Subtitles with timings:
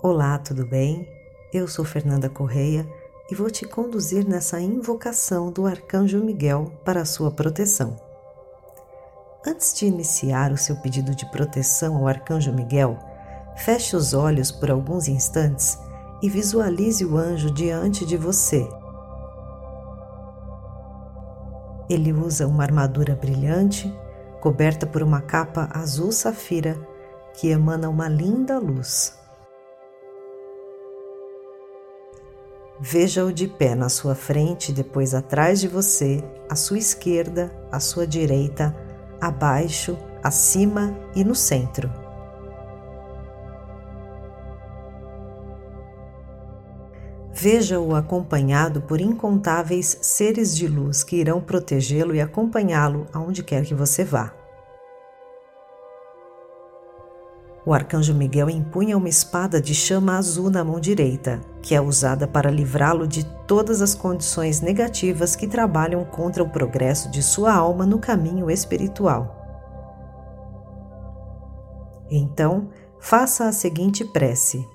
[0.00, 1.08] Olá, tudo bem?
[1.52, 2.88] Eu sou Fernanda Correia
[3.28, 7.96] e vou te conduzir nessa invocação do Arcanjo Miguel para a sua proteção.
[9.44, 12.96] Antes de iniciar o seu pedido de proteção ao Arcanjo Miguel,
[13.56, 15.76] feche os olhos por alguns instantes
[16.22, 18.68] e visualize o anjo diante de você.
[21.90, 23.92] Ele usa uma armadura brilhante,
[24.40, 26.78] coberta por uma capa azul safira
[27.34, 29.17] que emana uma linda luz.
[32.80, 38.06] Veja-o de pé na sua frente, depois atrás de você, à sua esquerda, à sua
[38.06, 38.74] direita,
[39.20, 41.90] abaixo, acima e no centro.
[47.40, 53.74] Veja-o acompanhado por incontáveis seres de luz que irão protegê-lo e acompanhá-lo aonde quer que
[53.74, 54.32] você vá.
[57.68, 62.26] O arcanjo Miguel empunha uma espada de chama azul na mão direita, que é usada
[62.26, 67.84] para livrá-lo de todas as condições negativas que trabalham contra o progresso de sua alma
[67.84, 69.36] no caminho espiritual.
[72.10, 74.66] Então, faça a seguinte prece.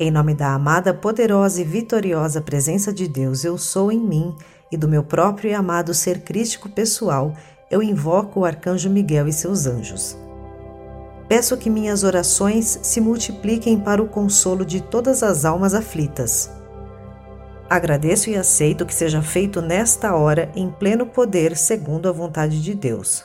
[0.00, 4.34] Em nome da amada, poderosa e vitoriosa presença de Deus, eu sou em mim
[4.72, 7.34] e do meu próprio e amado ser crístico pessoal,
[7.70, 10.16] eu invoco o arcanjo Miguel e seus anjos.
[11.30, 16.50] Peço que minhas orações se multipliquem para o consolo de todas as almas aflitas.
[17.70, 22.74] Agradeço e aceito que seja feito nesta hora em pleno poder, segundo a vontade de
[22.74, 23.24] Deus.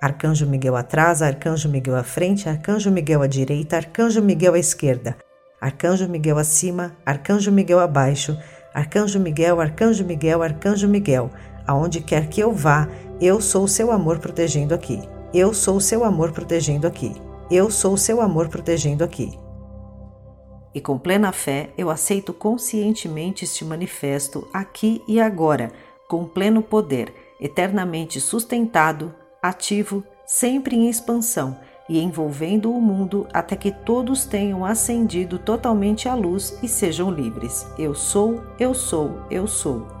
[0.00, 5.14] Arcanjo Miguel atrás, Arcanjo Miguel à frente, Arcanjo Miguel à direita, Arcanjo Miguel à esquerda,
[5.60, 8.34] Arcanjo Miguel acima, Arcanjo Miguel abaixo,
[8.72, 11.30] Arcanjo Miguel, Arcanjo Miguel, Arcanjo Miguel,
[11.66, 12.88] aonde quer que eu vá,
[13.20, 15.19] eu sou o seu amor protegendo aqui.
[15.32, 17.14] Eu sou o seu amor protegendo aqui.
[17.48, 19.38] Eu sou o seu amor protegendo aqui.
[20.74, 25.70] E com plena fé, eu aceito conscientemente este manifesto aqui e agora,
[26.08, 31.56] com pleno poder, eternamente sustentado, ativo, sempre em expansão
[31.88, 37.64] e envolvendo o mundo até que todos tenham ascendido totalmente à luz e sejam livres.
[37.78, 39.99] Eu sou, eu sou, eu sou.